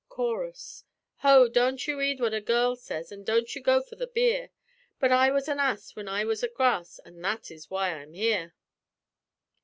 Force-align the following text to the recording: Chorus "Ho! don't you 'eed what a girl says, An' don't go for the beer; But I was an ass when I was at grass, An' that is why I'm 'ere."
Chorus 0.09 0.83
"Ho! 1.17 1.47
don't 1.47 1.85
you 1.87 2.01
'eed 2.01 2.19
what 2.19 2.33
a 2.33 2.41
girl 2.41 2.75
says, 2.75 3.11
An' 3.11 3.23
don't 3.23 3.47
go 3.63 3.83
for 3.83 3.95
the 3.95 4.07
beer; 4.07 4.49
But 4.99 5.11
I 5.11 5.29
was 5.29 5.47
an 5.47 5.59
ass 5.59 5.95
when 5.95 6.07
I 6.07 6.25
was 6.25 6.43
at 6.43 6.55
grass, 6.55 6.97
An' 7.05 7.21
that 7.21 7.51
is 7.51 7.69
why 7.69 7.93
I'm 7.93 8.15
'ere." 8.15 8.55